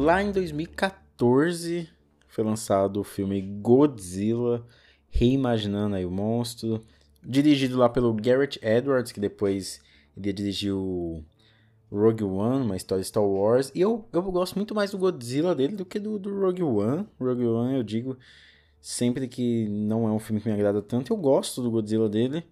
[0.00, 1.86] lá em 2014
[2.26, 4.66] foi lançado o filme Godzilla,
[5.10, 6.80] reimaginando aí o monstro,
[7.22, 9.82] dirigido lá pelo Garrett Edwards, que depois
[10.16, 11.22] ele dirigiu
[11.92, 13.70] Rogue One, uma história de Star Wars.
[13.74, 17.06] E eu, eu gosto muito mais do Godzilla dele do que do, do Rogue One.
[17.20, 18.16] Rogue One, eu digo,
[18.80, 22.42] sempre que não é um filme que me agrada tanto, eu gosto do Godzilla dele.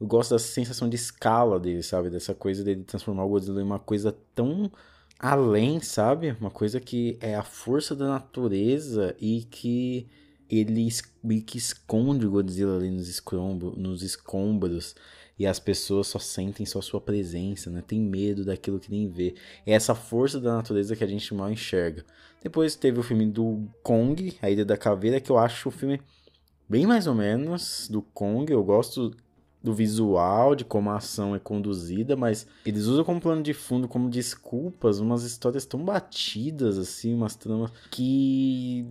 [0.00, 2.08] Eu gosto da sensação de escala dele, sabe?
[2.08, 4.70] Dessa coisa dele transformar o Godzilla em uma coisa tão
[5.18, 6.36] além, sabe?
[6.40, 10.06] Uma coisa que é a força da natureza e que
[10.48, 10.88] ele
[11.22, 14.94] meio que esconde o Godzilla ali nos, escombo, nos escombros
[15.38, 17.82] e as pessoas só sentem só sua presença, né?
[17.86, 19.34] Tem medo daquilo que nem vê.
[19.66, 22.04] É essa força da natureza que a gente mal enxerga.
[22.42, 26.00] Depois teve o filme do Kong, A Ilha da Caveira, que eu acho o filme
[26.68, 28.50] bem mais ou menos do Kong.
[28.50, 29.14] Eu gosto
[29.66, 33.88] do visual, de como a ação é conduzida, mas eles usam como plano de fundo,
[33.88, 38.86] como desculpas, umas histórias tão batidas, assim, umas tramas que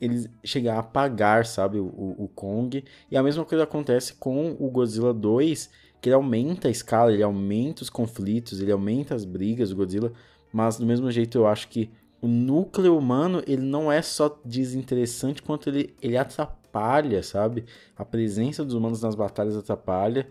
[0.00, 2.84] eles chegam a apagar, sabe, o, o Kong.
[3.08, 7.22] E a mesma coisa acontece com o Godzilla 2, que ele aumenta a escala, ele
[7.22, 10.12] aumenta os conflitos, ele aumenta as brigas do Godzilla,
[10.52, 11.88] mas do mesmo jeito eu acho que
[12.20, 16.60] o núcleo humano, ele não é só desinteressante, quanto ele, ele atrapalha
[17.22, 17.64] sabe?
[17.96, 20.28] A presença dos humanos nas batalhas atrapalha.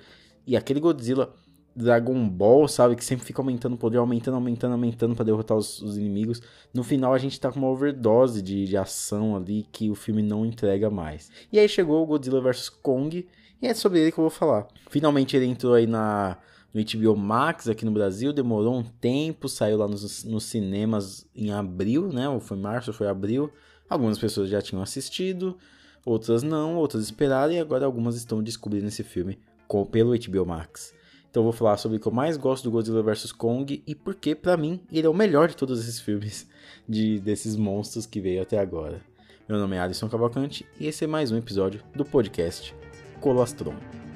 [0.47, 1.33] E aquele Godzilla
[1.75, 2.95] Dragon Ball, sabe?
[2.95, 6.41] Que sempre fica aumentando o poder, aumentando, aumentando, aumentando para derrotar os, os, inimigos.
[6.73, 10.21] No final a gente tá com uma overdose de, de ação ali que o filme
[10.21, 11.29] não entrega mais.
[11.51, 13.27] E aí chegou o Godzilla vs Kong,
[13.61, 14.67] e é sobre ele que eu vou falar.
[14.89, 16.37] Finalmente ele entrou aí na,
[16.73, 21.51] no HBO Max aqui no Brasil, demorou um tempo, saiu lá nos, nos cinemas em
[21.51, 22.29] abril, né?
[22.29, 23.51] Ou foi março, ou foi abril.
[23.89, 25.57] Algumas pessoas já tinham assistido,
[26.05, 30.93] outras não, outras esperaram e agora algumas estão descobrindo esse filme com, pelo HBO Max.
[31.29, 34.33] Então vou falar sobre o que eu mais gosto do Godzilla vs Kong e porque
[34.33, 36.47] para mim ele é o melhor de todos esses filmes
[36.87, 39.01] de desses monstros que veio até agora.
[39.47, 42.75] Meu nome é Alisson Cavalcante e esse é mais um episódio do podcast
[43.19, 44.08] Colostrum.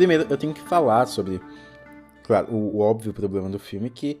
[0.00, 1.42] Primeiro, eu tenho que falar sobre,
[2.22, 4.18] claro, o, o óbvio problema do filme, que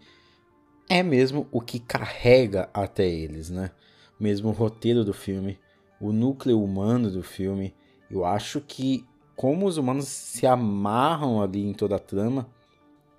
[0.90, 3.70] é mesmo o que carrega até eles, né?
[4.20, 5.58] Mesmo o roteiro do filme,
[5.98, 7.72] o núcleo humano do filme.
[8.10, 12.46] Eu acho que como os humanos se amarram ali em toda a trama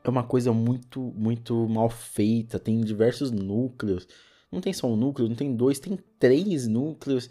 [0.03, 2.59] é uma coisa muito, muito mal feita.
[2.59, 4.07] Tem diversos núcleos.
[4.51, 7.27] Não tem só um núcleo, não tem dois, tem três núcleos.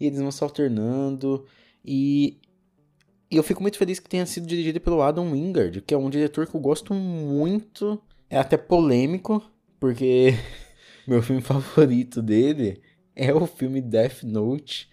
[0.00, 1.46] E eles vão se alternando.
[1.84, 2.40] E
[3.32, 6.10] e eu fico muito feliz que tenha sido dirigido pelo Adam Wingard, que é um
[6.10, 7.98] diretor que eu gosto muito.
[8.28, 9.42] É até polêmico,
[9.80, 10.34] porque
[11.08, 12.82] meu filme favorito dele
[13.16, 14.86] é o filme Death Note,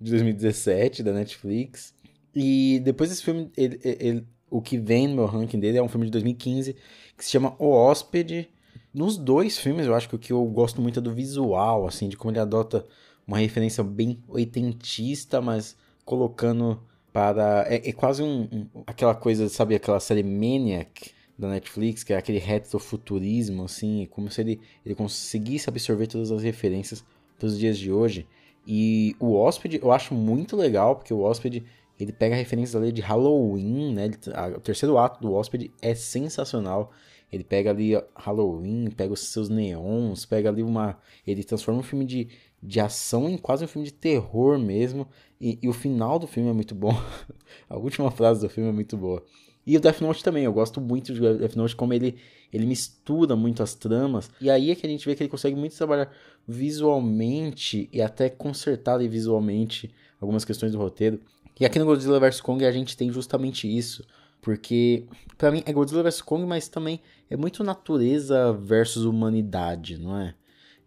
[0.00, 1.92] de 2017, da Netflix.
[2.34, 5.88] E depois desse filme, ele, ele, o que vem no meu ranking dele é um
[5.88, 6.74] filme de 2015
[7.14, 8.48] que se chama O Hóspede.
[8.94, 12.08] Nos dois filmes, eu acho que o que eu gosto muito é do visual, assim,
[12.08, 12.86] de como ele adota
[13.26, 15.76] uma referência bem oitentista, mas
[16.06, 16.80] colocando
[17.12, 17.66] para.
[17.68, 22.16] É, é quase um, um, aquela coisa, sabe, aquela série Maniac da Netflix, que é
[22.16, 27.04] aquele retrofuturismo, assim, como se ele, ele conseguisse absorver todas as referências
[27.38, 28.26] dos dias de hoje.
[28.66, 31.64] E o Hóspede eu acho muito legal, porque o Hóspede
[31.98, 34.10] ele pega referências ali de Halloween, né?
[34.56, 36.92] O terceiro ato do Hóspede é sensacional.
[37.32, 40.98] Ele pega ali Halloween, pega os seus neons, pega ali uma.
[41.26, 42.28] Ele transforma um filme de,
[42.62, 45.08] de ação em quase um filme de terror mesmo.
[45.40, 46.92] E, e, o final do filme é muito bom.
[47.70, 49.24] a última frase do filme é muito boa.
[49.66, 52.16] E o Death Note também, eu gosto muito de Death Note, como ele,
[52.52, 54.30] ele mistura muito as tramas.
[54.40, 56.12] E aí é que a gente vê que ele consegue muito trabalhar
[56.46, 59.90] visualmente e até consertar visualmente
[60.20, 61.20] algumas questões do roteiro.
[61.58, 64.04] E aqui no Godzilla vs Kong a gente tem justamente isso.
[64.42, 65.06] Porque,
[65.38, 67.00] para mim, é Godzilla vs Kong, mas também
[67.30, 70.34] é muito natureza versus humanidade, não é?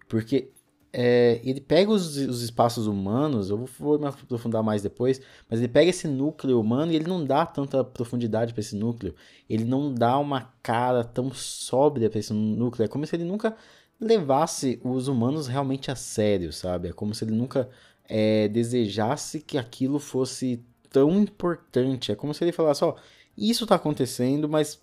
[0.09, 0.51] Porque
[0.91, 5.69] é, ele pega os, os, espaços humanos, eu vou me aprofundar mais depois, mas ele
[5.69, 9.15] pega esse núcleo humano e ele não dá tanta profundidade para esse núcleo.
[9.49, 12.85] Ele não dá uma cara tão sóbria para esse núcleo.
[12.85, 13.55] É como se ele nunca
[13.99, 16.89] levasse os humanos realmente a sério, sabe?
[16.89, 17.69] É como se ele nunca
[18.07, 22.11] é, desejasse que aquilo fosse tão importante.
[22.11, 22.95] É como se ele falasse: ó,
[23.37, 24.79] isso tá acontecendo, mas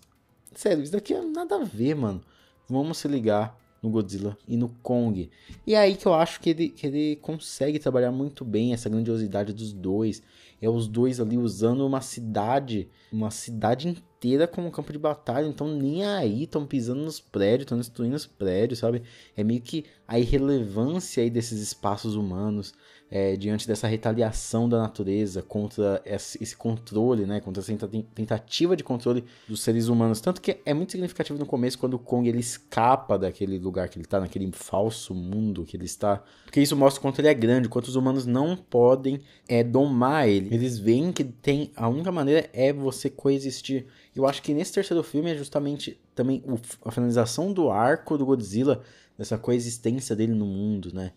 [0.55, 2.21] sério, isso daqui é nada a ver, mano.
[2.69, 5.29] Vamos se ligar no Godzilla e no Kong.
[5.67, 8.89] E é aí que eu acho que ele, que ele consegue trabalhar muito bem essa
[8.89, 10.23] grandiosidade dos dois.
[10.61, 14.12] É os dois ali usando uma cidade, uma cidade inteira
[14.51, 18.79] como campo de batalha, então nem aí estão pisando nos prédios, estão destruindo os prédios,
[18.79, 19.03] sabe?
[19.35, 22.73] É meio que a irrelevância aí desses espaços humanos
[23.15, 27.71] é, diante dessa retaliação da natureza contra esse controle, né, contra essa
[28.15, 30.19] tentativa de controle dos seres humanos.
[30.19, 33.99] Tanto que é muito significativo no começo quando o Kong ele escapa daquele lugar que
[33.99, 37.35] ele está, naquele falso mundo que ele está, porque isso mostra o quanto ele é
[37.35, 40.51] grande, quanto os humanos não podem é, domar ele.
[40.51, 43.85] Eles veem que tem a única maneira é você coexistir.
[44.15, 46.43] Eu acho que nesse terceiro filme é justamente também
[46.85, 48.81] a finalização do arco do Godzilla,
[49.17, 51.13] dessa coexistência dele no mundo, né?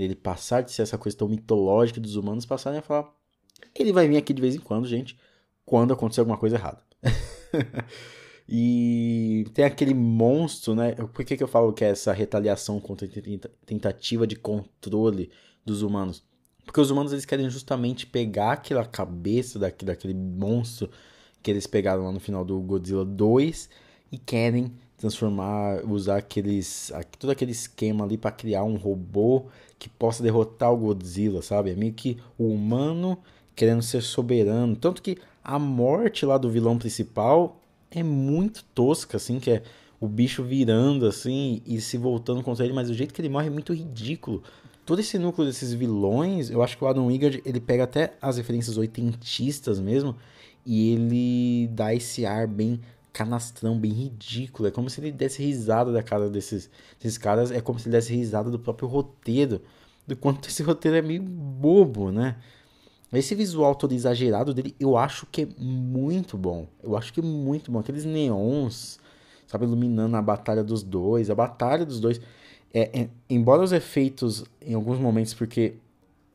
[0.00, 3.12] dele passar de ser essa coisa tão mitológica dos humanos, passarem a falar:
[3.74, 5.18] ele vai vir aqui de vez em quando, gente,
[5.64, 6.82] quando acontecer alguma coisa errada.
[8.48, 10.92] e tem aquele monstro, né?
[10.94, 15.30] Por que, que eu falo que é essa retaliação contra a tentativa de controle
[15.64, 16.24] dos humanos?
[16.64, 20.90] Porque os humanos eles querem justamente pegar aquela cabeça daquele, daquele monstro
[21.42, 23.68] que eles pegaram lá no final do Godzilla 2
[24.12, 29.46] e querem transformar, usar aqueles, todo aquele esquema ali para criar um robô
[29.78, 31.70] que possa derrotar o Godzilla, sabe?
[31.70, 33.18] É meio que o humano
[33.56, 37.60] querendo ser soberano, tanto que a morte lá do vilão principal
[37.90, 39.62] é muito tosca, assim, que é
[40.00, 43.48] o bicho virando assim e se voltando contra ele, mas o jeito que ele morre
[43.48, 44.42] é muito ridículo.
[44.86, 48.38] Todo esse núcleo desses vilões, eu acho que o Adam Wingard, ele pega até as
[48.38, 50.16] referências oitentistas mesmo,
[50.70, 52.80] e ele dá esse ar bem
[53.12, 54.68] canastrão, bem ridículo.
[54.68, 56.70] É como se ele desse risada da cara desses,
[57.00, 57.50] desses caras.
[57.50, 59.60] É como se ele desse risada do próprio roteiro.
[60.06, 62.36] Do quanto esse roteiro é meio bobo, né?
[63.12, 66.68] Esse visual todo exagerado dele, eu acho que é muito bom.
[66.80, 67.80] Eu acho que é muito bom.
[67.80, 69.00] Aqueles neons,
[69.48, 71.30] sabe, iluminando a batalha dos dois.
[71.30, 72.20] A batalha dos dois.
[72.72, 75.74] É, é, embora os efeitos, em alguns momentos, porque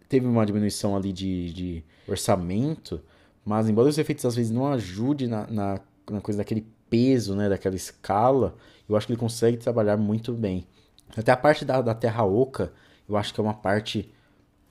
[0.09, 3.01] teve uma diminuição ali de, de orçamento,
[3.45, 5.79] mas embora os efeitos às vezes não ajudem na, na
[6.11, 8.55] na coisa daquele peso, né, daquela escala,
[8.87, 10.65] eu acho que ele consegue trabalhar muito bem.
[11.15, 12.71] Até a parte da, da Terra Oca,
[13.07, 14.11] eu acho que é uma parte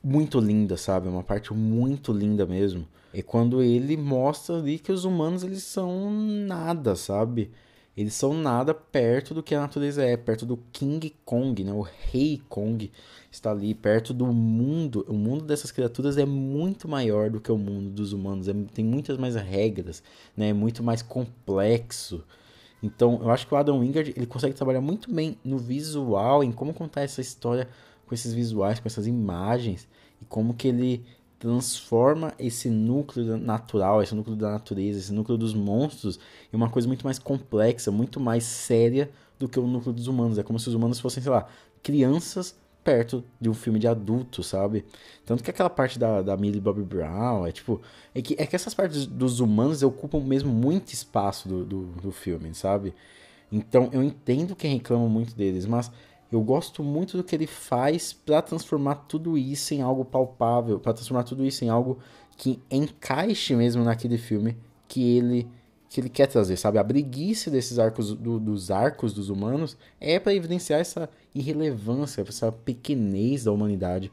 [0.02, 1.08] muito linda, sabe?
[1.08, 2.86] Uma parte muito linda mesmo.
[3.12, 7.50] É quando ele mostra ali que os humanos eles são nada, sabe?
[7.96, 11.72] Eles são nada perto do que a natureza é, perto do King Kong, né?
[11.72, 12.90] O Rei Kong
[13.30, 15.04] está ali perto do mundo.
[15.08, 18.48] O mundo dessas criaturas é muito maior do que o mundo dos humanos.
[18.48, 20.02] É, tem muitas mais regras,
[20.36, 20.48] né?
[20.48, 22.24] É muito mais complexo.
[22.82, 26.52] Então, eu acho que o Adam Wingard ele consegue trabalhar muito bem no visual, em
[26.52, 27.68] como contar essa história
[28.06, 29.88] com esses visuais, com essas imagens
[30.20, 31.04] e como que ele
[31.44, 36.18] transforma esse núcleo natural, esse núcleo da natureza, esse núcleo dos monstros
[36.50, 40.38] em uma coisa muito mais complexa, muito mais séria do que o núcleo dos humanos.
[40.38, 41.46] É como se os humanos fossem, sei lá,
[41.82, 44.86] crianças perto de um filme de adulto, sabe?
[45.26, 47.78] Tanto que aquela parte da, da Millie Bobby Brown é tipo.
[48.14, 52.10] É que, é que essas partes dos humanos ocupam mesmo muito espaço do, do, do
[52.10, 52.94] filme, sabe?
[53.52, 55.92] Então eu entendo quem reclama muito deles, mas
[56.34, 60.92] eu gosto muito do que ele faz para transformar tudo isso em algo palpável, para
[60.92, 61.98] transformar tudo isso em algo
[62.36, 64.56] que encaixe mesmo naquele filme
[64.88, 65.46] que ele
[65.88, 66.76] que ele quer trazer, sabe?
[66.76, 72.50] A breguice desses arcos do, dos arcos dos humanos é para evidenciar essa irrelevância, essa
[72.50, 74.10] pequenez da humanidade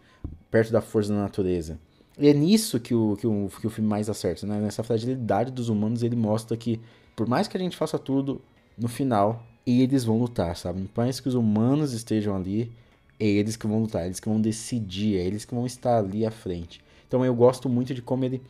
[0.51, 1.79] perto da força da natureza.
[2.19, 4.60] E é nisso que o, que o, que o filme mais acerta, né?
[4.60, 6.79] Nessa fragilidade dos humanos, ele mostra que,
[7.15, 8.39] por mais que a gente faça tudo,
[8.77, 10.84] no final e eles vão lutar, sabe?
[10.94, 12.72] Por mais que os humanos estejam ali,
[13.20, 15.98] é eles que vão lutar, é eles que vão decidir, é eles que vão estar
[15.98, 16.84] ali à frente.
[17.08, 18.41] Então eu gosto muito de como ele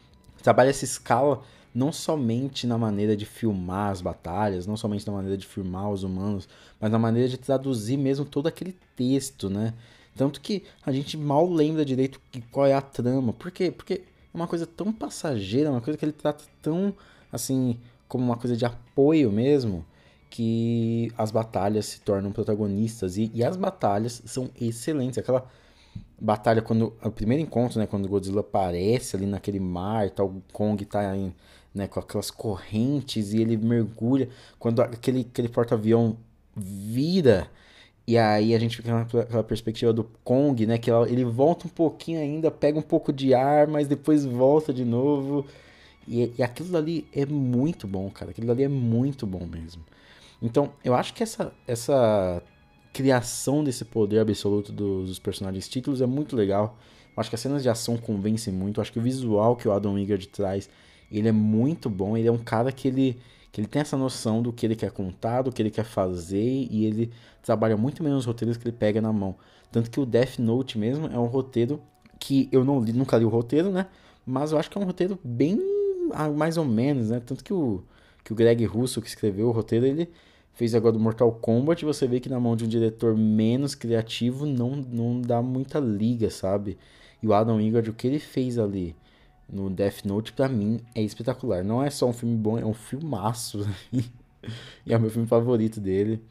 [0.41, 1.41] trabalha essa escala
[1.74, 6.03] não somente na maneira de filmar as batalhas, não somente na maneira de filmar os
[6.03, 6.48] humanos,
[6.80, 9.74] mas na maneira de traduzir mesmo todo aquele texto, né?
[10.15, 12.20] Tanto que a gente mal lembra direito
[12.51, 13.32] qual é a trama.
[13.32, 13.72] Por quê?
[13.72, 14.01] Porque é
[14.34, 16.94] uma coisa tão passageira, uma coisa que ele trata tão
[17.32, 19.86] assim como uma coisa de apoio mesmo,
[20.31, 23.17] que as batalhas se tornam protagonistas.
[23.17, 25.19] E, e as batalhas são excelentes.
[25.19, 25.45] Aquela
[26.19, 26.93] batalha quando.
[27.03, 27.85] O primeiro encontro, né?
[27.85, 31.35] Quando Godzilla aparece ali naquele mar, tal, o Kong tá em,
[31.75, 34.29] né, com aquelas correntes e ele mergulha.
[34.57, 36.17] Quando aquele, aquele porta-avião
[36.55, 37.47] vira.
[38.07, 40.77] E aí a gente fica naquela perspectiva do Kong, né?
[40.77, 44.85] Que ele volta um pouquinho ainda, pega um pouco de ar, mas depois volta de
[44.85, 45.45] novo.
[46.07, 48.31] E, e aquilo ali é muito bom, cara.
[48.31, 49.83] Aquilo ali é muito bom mesmo.
[50.41, 52.41] Então, eu acho que essa, essa
[52.91, 56.77] criação desse poder absoluto dos, dos personagens títulos é muito legal.
[57.15, 58.79] Eu acho que as cenas de ação convencem muito.
[58.79, 60.69] Eu acho que o visual que o Adam Wingard traz,
[61.12, 62.17] ele é muito bom.
[62.17, 63.19] Ele é um cara que ele,
[63.51, 66.67] que ele tem essa noção do que ele quer contar, do que ele quer fazer,
[66.69, 67.12] e ele
[67.43, 69.36] trabalha muito menos os roteiros que ele pega na mão.
[69.71, 71.81] Tanto que o Death Note mesmo é um roteiro
[72.19, 73.88] que eu não li, nunca li o roteiro, né?
[74.25, 75.60] Mas eu acho que é um roteiro bem
[76.13, 77.21] ah, mais ou menos, né?
[77.25, 77.83] Tanto que o,
[78.24, 80.10] que o Greg Russo, que escreveu o roteiro, ele
[80.53, 81.84] fez agora do Mortal Kombat.
[81.86, 86.29] Você vê que na mão de um diretor menos criativo não, não dá muita liga,
[86.29, 86.77] sabe?
[87.22, 88.96] E o Adam Wingard, o que ele fez ali
[89.48, 91.63] no Death Note, pra mim, é espetacular.
[91.63, 93.67] Não é só um filme bom, é um filmaço.
[93.91, 94.03] e
[94.91, 96.22] é o meu filme favorito dele.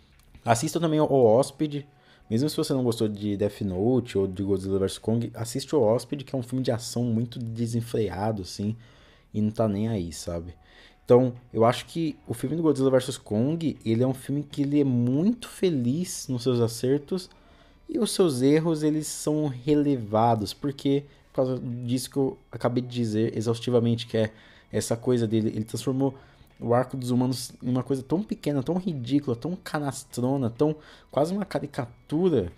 [0.44, 1.86] Assista também o Hóspede.
[2.30, 5.82] Mesmo se você não gostou de Death Note ou de Godzilla vs Kong, assiste o
[5.82, 8.76] Hóspede, que é um filme de ação muito desenfreado, assim,
[9.34, 10.54] e não tá nem aí, sabe?
[11.10, 14.62] Então, eu acho que o filme do Godzilla vs Kong, ele é um filme que
[14.62, 17.28] ele é muito feliz nos seus acertos
[17.88, 21.02] e os seus erros, eles são relevados, porque
[21.32, 24.30] por causa disso que eu acabei de dizer exaustivamente, que é
[24.70, 26.14] essa coisa dele, ele transformou
[26.60, 30.76] o arco dos humanos em uma coisa tão pequena, tão ridícula, tão canastrona, tão
[31.10, 32.52] quase uma caricatura,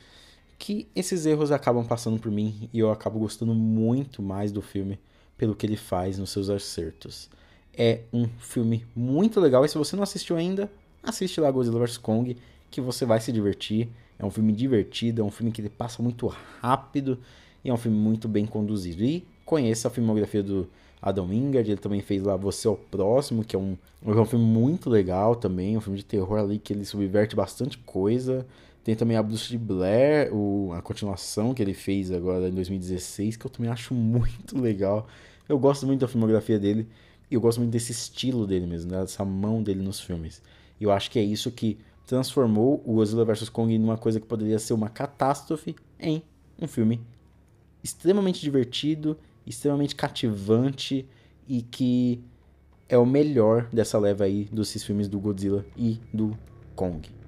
[0.59, 5.00] que esses erros acabam passando por mim e eu acabo gostando muito mais do filme
[5.38, 7.30] pelo que ele faz nos seus acertos.
[7.76, 10.71] É um filme muito legal e se você não assistiu ainda,
[11.02, 12.37] assiste lá Godzilla vs Kong,
[12.71, 13.88] que você vai se divertir.
[14.19, 16.26] É um filme divertido, é um filme que passa muito
[16.61, 17.19] rápido
[17.64, 19.02] e é um filme muito bem conduzido.
[19.02, 20.69] E conheça a filmografia do
[21.00, 23.76] Adam Wingard, ele também fez lá Você é o Próximo, que é um,
[24.07, 27.79] é um filme muito legal também, um filme de terror ali que ele subverte bastante
[27.79, 28.47] coisa.
[28.85, 33.37] Tem também a Bruxa de Blair, o, a continuação que ele fez agora em 2016,
[33.37, 35.07] que eu também acho muito legal.
[35.49, 36.87] Eu gosto muito da filmografia dele
[37.32, 40.42] e eu gosto muito desse estilo dele mesmo, dessa mão dele nos filmes.
[40.78, 44.20] E eu acho que é isso que transformou o Godzilla vs Kong em uma coisa
[44.20, 46.22] que poderia ser uma catástrofe em
[46.60, 47.00] um filme
[47.82, 51.08] extremamente divertido, extremamente cativante
[51.48, 52.22] e que
[52.86, 56.36] é o melhor dessa leva aí dos filmes do Godzilla e do
[56.76, 57.22] Kong.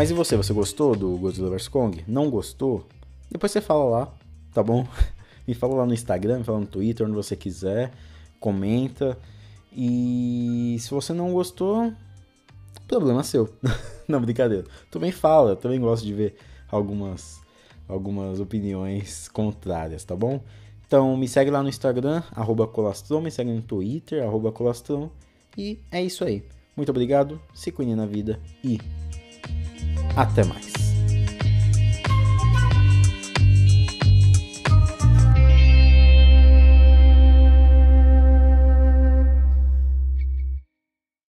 [0.00, 0.34] Mas e você?
[0.34, 2.02] Você gostou do Godzilla vs Kong?
[2.08, 2.86] Não gostou?
[3.30, 4.14] Depois você fala lá,
[4.50, 4.88] tá bom?
[5.46, 7.92] Me fala lá no Instagram, me fala no Twitter, onde você quiser.
[8.40, 9.18] Comenta.
[9.70, 11.92] E se você não gostou,
[12.88, 13.54] problema seu.
[14.08, 14.64] não, brincadeira.
[14.90, 16.36] Também fala, também gosto de ver
[16.70, 17.38] algumas,
[17.86, 20.40] algumas opiniões contrárias, tá bom?
[20.86, 22.66] Então me segue lá no Instagram, arroba
[23.20, 24.50] me segue no Twitter, arroba.
[25.58, 26.42] E é isso aí.
[26.74, 28.78] Muito obrigado, se cuide na vida e
[30.16, 30.69] até mais.